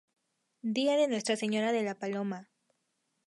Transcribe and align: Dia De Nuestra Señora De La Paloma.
Dia 0.75 0.93
De 0.99 1.05
Nuestra 1.07 1.35
Señora 1.35 1.71
De 1.71 1.83
La 1.83 1.93
Paloma. 1.93 2.49